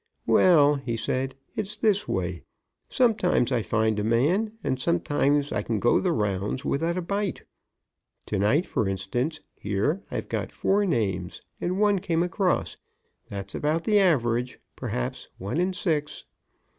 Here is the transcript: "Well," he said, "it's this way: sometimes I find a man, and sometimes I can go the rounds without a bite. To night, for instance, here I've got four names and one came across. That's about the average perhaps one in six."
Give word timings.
"Well," 0.25 0.77
he 0.77 0.97
said, 0.97 1.35
"it's 1.55 1.77
this 1.77 2.07
way: 2.07 2.41
sometimes 2.89 3.51
I 3.51 3.61
find 3.61 3.99
a 3.99 4.03
man, 4.03 4.51
and 4.63 4.81
sometimes 4.81 5.51
I 5.51 5.61
can 5.61 5.79
go 5.79 5.99
the 5.99 6.11
rounds 6.11 6.65
without 6.65 6.97
a 6.97 7.03
bite. 7.03 7.43
To 8.25 8.39
night, 8.39 8.65
for 8.65 8.89
instance, 8.89 9.41
here 9.55 10.01
I've 10.09 10.27
got 10.27 10.51
four 10.51 10.87
names 10.87 11.43
and 11.59 11.79
one 11.79 11.99
came 11.99 12.23
across. 12.23 12.77
That's 13.27 13.53
about 13.53 13.83
the 13.83 13.99
average 13.99 14.59
perhaps 14.75 15.27
one 15.37 15.59
in 15.59 15.71
six." 15.71 16.25